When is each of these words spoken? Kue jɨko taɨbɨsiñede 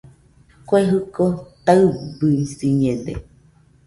Kue 0.67 0.79
jɨko 0.89 1.25
taɨbɨsiñede 1.65 3.13